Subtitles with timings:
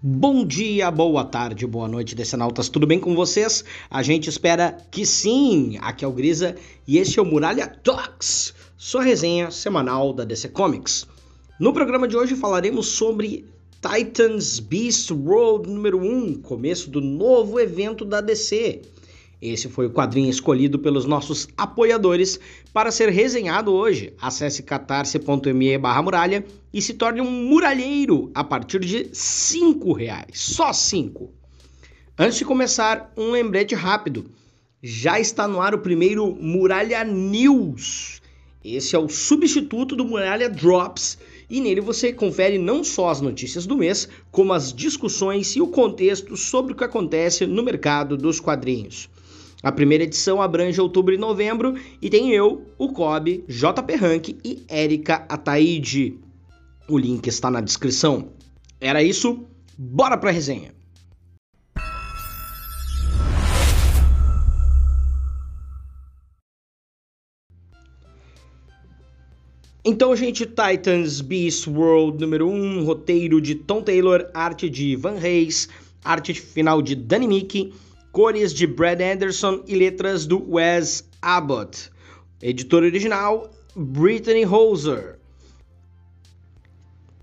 [0.00, 3.64] Bom dia, boa tarde, boa noite, Decenautas, tudo bem com vocês?
[3.90, 5.76] A gente espera que sim!
[5.80, 6.54] Aqui é o Grisa
[6.86, 11.04] e este é o Muralha Talks, sua resenha semanal da DC Comics.
[11.58, 13.44] No programa de hoje falaremos sobre
[13.82, 18.82] Titans Beast World número 1, começo do novo evento da DC.
[19.40, 22.40] Esse foi o quadrinho escolhido pelos nossos apoiadores
[22.72, 24.12] para ser resenhado hoje.
[24.20, 26.44] Acesse catarse.me barra muralha
[26.74, 30.32] e se torne um muralheiro a partir de cinco reais.
[30.34, 31.32] Só cinco.
[32.18, 34.26] Antes de começar, um lembrete rápido.
[34.82, 38.20] Já está no ar o primeiro Muralha News.
[38.64, 41.16] Esse é o substituto do Muralha Drops
[41.48, 45.68] e nele você confere não só as notícias do mês, como as discussões e o
[45.68, 49.08] contexto sobre o que acontece no mercado dos quadrinhos.
[49.60, 54.64] A primeira edição abrange outubro e novembro e tem eu, o Kobe, JP Rank e
[54.70, 56.16] Erika Ataide.
[56.88, 58.28] O link está na descrição.
[58.80, 59.44] Era isso,
[59.76, 60.78] bora pra resenha!
[69.84, 75.68] Então, gente, Titans Beast World número 1, roteiro de Tom Taylor, arte de Van Reis,
[76.04, 77.72] arte final de Danny Mickey,
[78.12, 81.90] cores de Brad Anderson e letras do Wes Abbott.
[82.42, 85.18] Editor original, Brittany Hoser.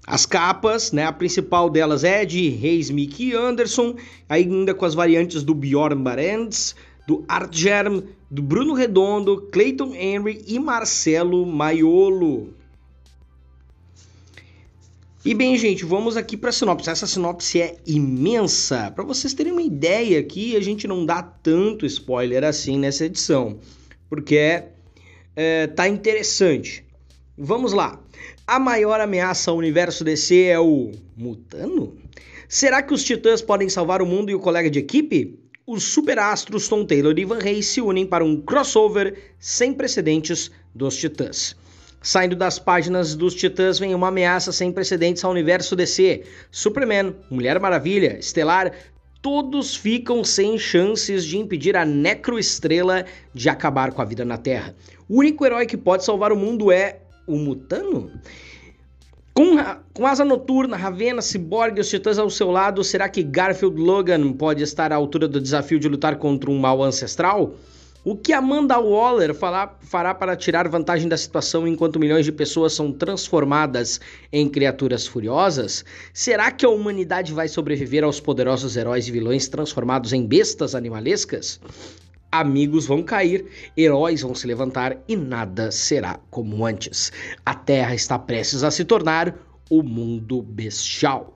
[0.07, 3.95] As capas, né, a principal delas é de Reis Mickey Anderson,
[4.29, 6.75] ainda com as variantes do Bjorn Barends,
[7.07, 12.53] do Art Germ, do Bruno Redondo, Clayton Henry e Marcelo Maiolo.
[15.25, 16.87] E bem, gente, vamos aqui para a sinopse.
[16.87, 18.91] Essa sinopse é imensa.
[18.91, 23.57] Para vocês terem uma ideia aqui, a gente não dá tanto spoiler assim nessa edição,
[24.07, 24.65] porque
[25.35, 26.85] é, tá interessante.
[27.35, 27.99] Vamos lá.
[28.45, 31.97] A maior ameaça ao universo DC é o Mutano?
[32.47, 35.39] Será que os Titãs podem salvar o mundo e o colega de equipe?
[35.65, 40.95] Os superastros Tom Taylor e Van Reis se unem para um crossover sem precedentes dos
[40.95, 41.55] Titãs.
[42.05, 46.21] Saindo das páginas dos Titãs vem uma ameaça sem precedentes ao universo DC.
[46.51, 48.71] Superman, Mulher Maravilha, Estelar,
[49.23, 54.75] todos ficam sem chances de impedir a Necroestrela de acabar com a vida na Terra.
[55.09, 58.11] O único herói que pode salvar o mundo é o Mutano?
[59.33, 59.57] Com,
[59.91, 64.31] com Asa Noturna, Ravena, Cyborg e os Titãs ao seu lado, será que Garfield Logan
[64.33, 67.55] pode estar à altura do desafio de lutar contra um mal ancestral?
[68.07, 72.91] O que Amanda Waller fará para tirar vantagem da situação enquanto milhões de pessoas são
[72.91, 73.99] transformadas
[74.31, 75.83] em criaturas furiosas?
[76.13, 81.59] Será que a humanidade vai sobreviver aos poderosos heróis e vilões transformados em bestas animalescas?
[82.31, 87.11] Amigos vão cair, heróis vão se levantar e nada será como antes.
[87.43, 89.35] A Terra está prestes a se tornar
[89.67, 91.35] o mundo bestial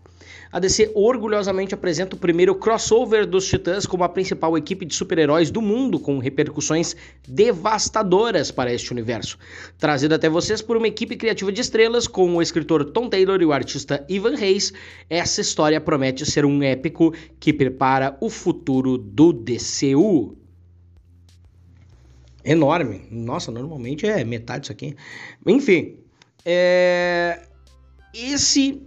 [0.52, 5.52] a DC orgulhosamente apresenta o primeiro crossover dos Titãs como a principal equipe de super-heróis
[5.52, 6.96] do mundo, com repercussões
[7.28, 9.38] devastadoras para este universo.
[9.78, 13.46] Trazido até vocês por uma equipe criativa de estrelas, com o escritor Tom Taylor e
[13.46, 14.74] o artista Ivan Reis,
[15.10, 20.36] essa história promete ser um épico que prepara o futuro do DCU
[22.44, 23.04] enorme.
[23.12, 24.96] Nossa, normalmente é metade disso aqui.
[25.46, 25.98] Enfim,
[26.44, 27.42] é...
[28.14, 28.82] esse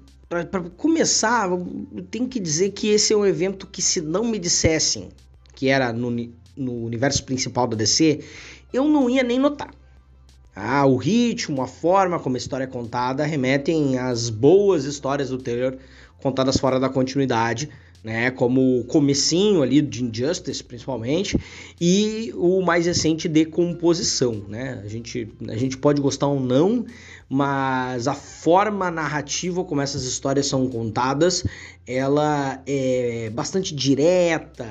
[0.51, 4.39] para começar, eu tenho que dizer que esse é um evento que, se não me
[4.39, 5.11] dissessem
[5.55, 6.11] que era no,
[6.57, 8.21] no universo principal da DC,
[8.73, 9.71] eu não ia nem notar.
[10.55, 15.39] Ah, o ritmo, a forma como a história é contada remetem às boas histórias do
[15.39, 15.77] Taylor
[16.21, 17.69] contadas fora da continuidade,
[18.03, 18.31] né?
[18.31, 21.39] Como o comecinho ali de Injustice, principalmente,
[21.81, 24.81] e o mais recente de composição, né?
[24.85, 26.85] A gente, a gente pode gostar ou não,
[27.29, 31.45] mas a forma narrativa como essas histórias são contadas,
[31.87, 34.67] ela é bastante direta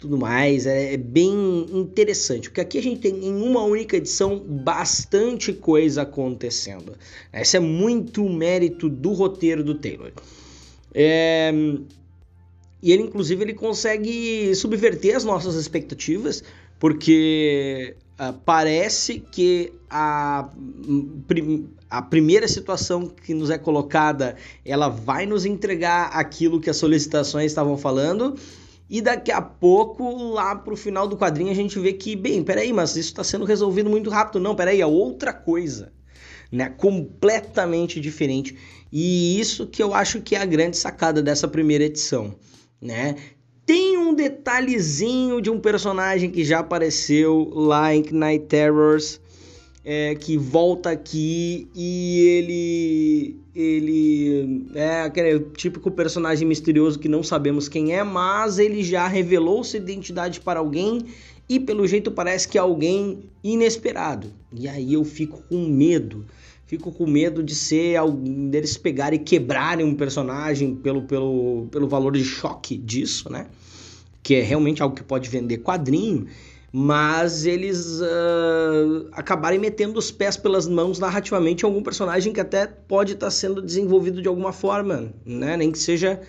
[0.00, 4.38] tudo mais, é, é bem interessante, porque aqui a gente tem em uma única edição
[4.38, 6.94] bastante coisa acontecendo.
[7.30, 10.10] Esse é muito mérito do roteiro do Taylor.
[10.94, 11.52] É,
[12.82, 16.42] e ele, inclusive, ele consegue subverter as nossas expectativas,
[16.78, 20.48] porque uh, parece que a,
[21.90, 27.46] a primeira situação que nos é colocada, ela vai nos entregar aquilo que as solicitações
[27.46, 28.34] estavam falando,
[28.88, 32.72] e daqui a pouco, lá pro final do quadrinho, a gente vê que, bem, peraí,
[32.72, 34.40] mas isso está sendo resolvido muito rápido.
[34.40, 35.92] Não, peraí, é outra coisa,
[36.50, 36.68] né?
[36.70, 38.58] Completamente diferente.
[38.90, 42.34] E isso que eu acho que é a grande sacada dessa primeira edição
[42.80, 43.16] né?
[43.66, 49.20] Tem um detalhezinho de um personagem que já apareceu lá em Night Terrors,
[49.84, 57.68] é, que volta aqui e ele ele é aquele típico personagem misterioso que não sabemos
[57.68, 61.04] quem é, mas ele já revelou sua identidade para alguém
[61.48, 64.32] e pelo jeito parece que é alguém inesperado.
[64.52, 66.24] E aí eu fico com medo.
[66.70, 71.88] Fico com medo de ser alguém deles pegarem e quebrarem um personagem pelo, pelo, pelo
[71.88, 73.48] valor de choque disso, né?
[74.22, 76.28] Que é realmente algo que pode vender quadrinho
[76.72, 82.68] mas eles uh, acabarem metendo os pés pelas mãos narrativamente em algum personagem que até
[82.68, 85.56] pode estar tá sendo desenvolvido de alguma forma, né?
[85.56, 86.20] Nem que seja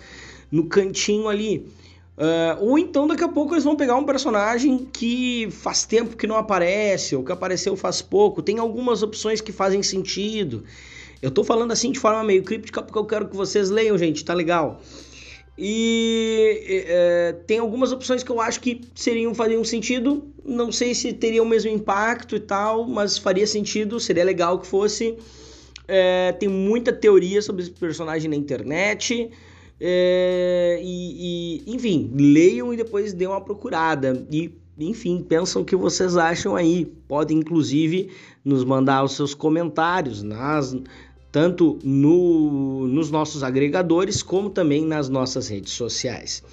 [0.50, 1.68] no cantinho ali.
[2.16, 6.26] Uh, ou então daqui a pouco eles vão pegar um personagem que faz tempo que
[6.26, 8.42] não aparece, ou que apareceu faz pouco.
[8.42, 10.64] Tem algumas opções que fazem sentido.
[11.22, 14.24] Eu tô falando assim de forma meio críptica porque eu quero que vocês leiam, gente,
[14.24, 14.80] tá legal?
[15.56, 20.24] E é, tem algumas opções que eu acho que seriam fariam sentido.
[20.44, 24.66] Não sei se teria o mesmo impacto e tal, mas faria sentido, seria legal que
[24.66, 25.16] fosse.
[25.86, 29.30] É, tem muita teoria sobre esse personagem na internet.
[29.84, 34.24] É, e, e, enfim, leiam e depois dêem uma procurada.
[34.30, 36.86] E, enfim, pensam o que vocês acham aí.
[37.08, 38.10] Podem, inclusive,
[38.44, 40.72] nos mandar os seus comentários nas
[41.32, 46.44] tanto no, nos nossos agregadores como também nas nossas redes sociais.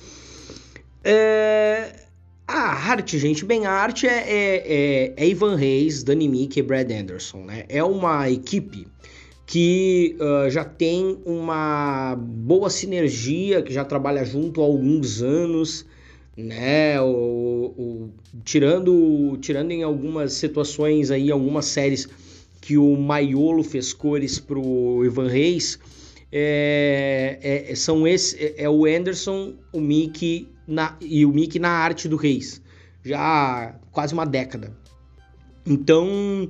[1.03, 2.07] É,
[2.47, 6.63] a arte, gente, bem, a arte é, é, é, é Ivan Reis, Danny Meek e
[6.63, 7.65] Brad Anderson, né?
[7.67, 8.87] É uma equipe
[9.49, 15.87] que uh, já tem uma boa sinergia, que já trabalha junto há alguns anos,
[16.37, 17.01] né?
[17.01, 18.09] O, o,
[18.45, 22.07] tirando, tirando em algumas situações aí, algumas séries
[22.61, 25.79] que o Maiolo fez cores pro Ivan Reis,
[26.31, 31.69] é, é, são esse, é, é, o Anderson, o Mickey na, e o Mickey na
[31.69, 32.61] arte do Reis,
[33.03, 34.77] já há quase uma década.
[35.65, 36.47] Então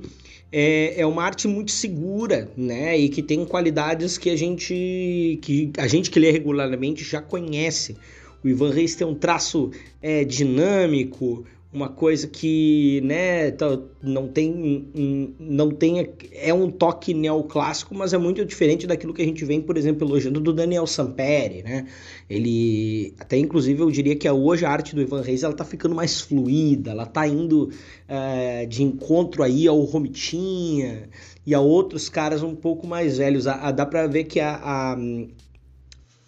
[0.52, 2.98] é, é uma arte muito segura, né?
[2.98, 7.96] E que tem qualidades que a gente que a gente que lê regularmente já conhece.
[8.42, 9.70] O Ivan Reis tem um traço
[10.00, 17.94] é, dinâmico, uma coisa que né tá, não tem não tem é um toque neoclássico
[17.94, 21.62] mas é muito diferente daquilo que a gente vem por exemplo elogiando do Daniel Samperi
[21.62, 21.86] né?
[22.28, 25.94] Ele até inclusive eu diria que hoje a arte do Ivan Reis ela tá ficando
[25.94, 27.70] mais fluida ela tá indo
[28.08, 31.08] é, de encontro aí ao Romitinha
[31.46, 33.46] e a outros caras um pouco mais velhos.
[33.46, 34.96] A, a, dá para ver que a,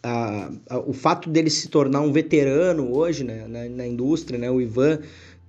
[0.02, 4.60] a, o fato dele se tornar um veterano hoje né, na, na indústria, né, o
[4.60, 4.98] Ivan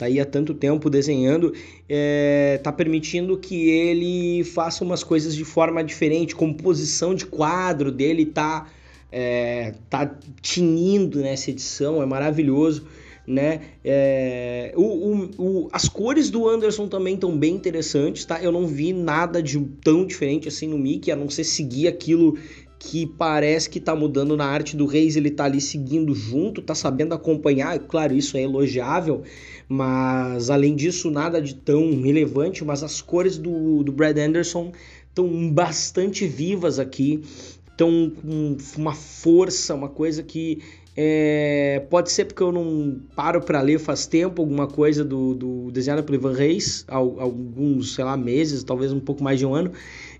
[0.04, 1.54] tá aí há tanto tempo desenhando,
[1.88, 8.26] é, tá permitindo que ele faça umas coisas de forma diferente, composição de quadro dele
[8.26, 8.68] tá,
[9.12, 12.86] é, tá tinindo nessa edição, é maravilhoso.
[13.26, 13.62] Né?
[13.86, 18.44] É, o, o, o, as cores do Anderson também estão bem interessantes, tá?
[18.44, 22.38] Eu não vi nada de tão diferente assim no Mickey, a não ser seguir aquilo
[22.84, 26.76] que parece que tá mudando na arte do Reis, ele tá ali seguindo junto, tá
[26.76, 29.24] sabendo acompanhar, claro, isso é elogiável,
[29.70, 34.74] mas além disso, nada de tão relevante, mas as cores do, do Brad Anderson
[35.08, 37.24] estão bastante vivas aqui,
[37.72, 40.60] estão com uma força, uma coisa que
[40.96, 45.72] é, pode ser porque eu não paro para ler faz tempo alguma coisa do, do
[45.72, 49.72] desenhado pelo Ivan Reis, alguns, sei lá, meses, talvez um pouco mais de um ano,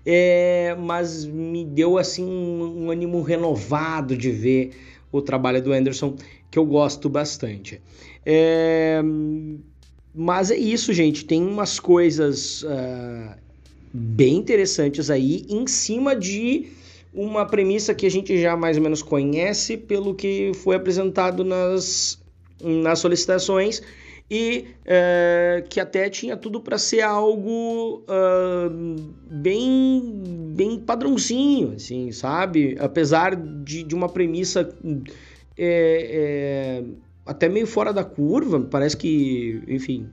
[0.04, 4.72] é, mas me deu assim um, um ânimo renovado de ver
[5.12, 6.16] o trabalho do Anderson,
[6.50, 7.80] que eu gosto bastante.
[8.26, 9.00] É,
[10.12, 11.24] mas é isso, gente.
[11.24, 13.34] Tem umas coisas uh,
[13.92, 16.66] bem interessantes aí em cima de
[17.14, 22.20] uma premissa que a gente já mais ou menos conhece pelo que foi apresentado nas,
[22.60, 23.80] nas solicitações
[24.30, 28.96] e é, que até tinha tudo para ser algo uh,
[29.30, 30.22] bem
[30.54, 32.76] bem padrãozinho, assim, sabe?
[32.80, 34.74] Apesar de, de uma premissa
[35.56, 36.84] é, é,
[37.26, 40.10] até meio fora da curva, parece que, enfim,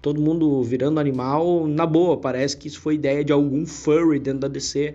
[0.00, 4.40] todo mundo virando animal, na boa, parece que isso foi ideia de algum furry dentro
[4.40, 4.94] da DC.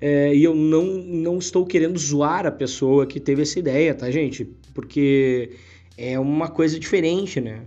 [0.00, 4.10] É, e eu não, não estou querendo zoar a pessoa que teve essa ideia, tá,
[4.10, 4.48] gente?
[4.72, 5.50] Porque
[5.96, 7.64] é uma coisa diferente, né?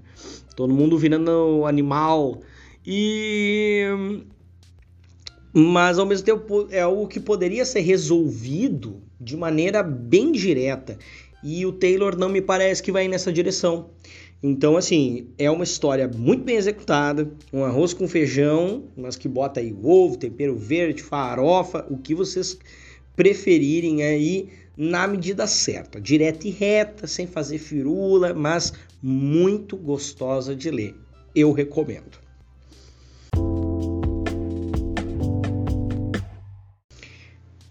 [0.56, 2.42] Todo mundo virando animal.
[2.86, 3.84] E.
[5.54, 10.98] Mas ao mesmo tempo é algo que poderia ser resolvido de maneira bem direta.
[11.44, 13.90] E o Taylor não me parece que vai nessa direção.
[14.42, 19.60] Então, assim, é uma história muito bem executada, um arroz com feijão, mas que bota
[19.60, 22.58] aí ovo, tempero verde, farofa, o que vocês
[23.16, 30.70] preferirem aí na medida certa, direta e reta, sem fazer firula, mas muito gostosa de
[30.72, 30.96] ler.
[31.36, 32.23] Eu recomendo.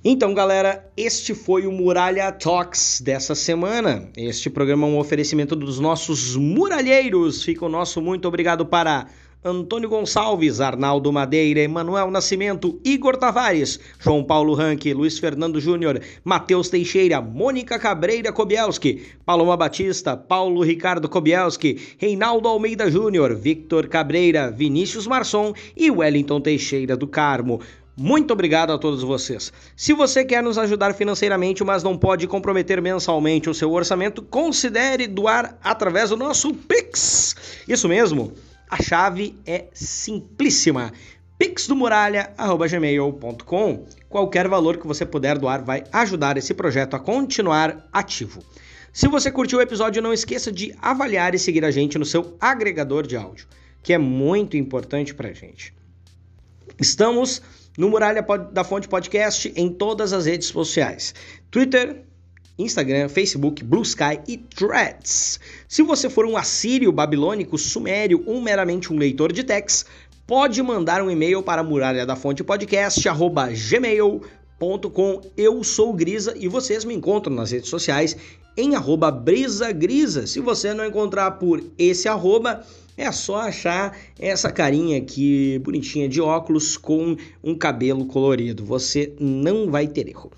[0.04, 4.10] Então, galera, este foi o Muralha Talks dessa semana.
[4.16, 7.44] Este programa é um oferecimento dos nossos muralheiros.
[7.44, 9.06] Fica o nosso muito obrigado para
[9.44, 16.68] Antônio Gonçalves, Arnaldo Madeira, Emanuel Nascimento, Igor Tavares, João Paulo Ranque, Luiz Fernando Júnior, Matheus
[16.68, 25.06] Teixeira, Mônica Cabreira Kobielski, Paloma Batista, Paulo Ricardo Kobielski, Reinaldo Almeida Júnior, Victor Cabreira, Vinícius
[25.06, 27.60] Marçom e Wellington Teixeira do Carmo.
[27.96, 29.52] Muito obrigado a todos vocês.
[29.76, 35.06] Se você quer nos ajudar financeiramente, mas não pode comprometer mensalmente o seu orçamento, considere
[35.06, 37.36] doar através do nosso Pix.
[37.68, 38.32] Isso mesmo,
[38.70, 40.90] a chave é simplíssima
[41.38, 43.84] pixdomuralha.gmail.com.
[44.08, 48.42] Qualquer valor que você puder doar vai ajudar esse projeto a continuar ativo.
[48.90, 52.36] Se você curtiu o episódio, não esqueça de avaliar e seguir a gente no seu
[52.40, 53.46] agregador de áudio,
[53.82, 55.74] que é muito importante para gente.
[56.78, 57.42] Estamos
[57.76, 61.14] no Muralha da Fonte Podcast em todas as redes sociais:
[61.50, 62.02] Twitter,
[62.58, 65.40] Instagram, Facebook, Blue Sky e Threads.
[65.68, 69.86] Se você for um assírio, babilônico, sumério ou meramente um leitor de text,
[70.26, 72.06] pode mandar um e-mail para muralha
[74.62, 75.20] gmail.com.
[75.36, 78.16] Eu sou Grisa e vocês me encontram nas redes sociais
[78.56, 80.26] em arroba brisagrisa.
[80.26, 82.64] Se você não encontrar por esse arroba,
[82.96, 88.64] é só achar essa carinha aqui bonitinha de óculos com um cabelo colorido.
[88.64, 90.30] Você não vai ter erro.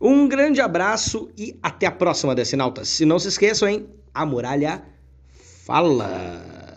[0.00, 3.00] Um grande abraço e até a próxima, Decinautas.
[3.00, 3.86] E não se esqueçam, hein?
[4.14, 4.82] A muralha
[5.66, 6.67] fala!